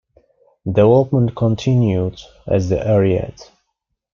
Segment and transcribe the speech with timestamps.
[0.65, 3.51] Development continued as the Ariete.